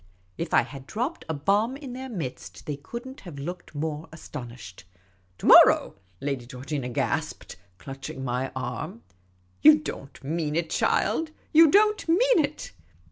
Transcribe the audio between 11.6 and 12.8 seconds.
don't mean it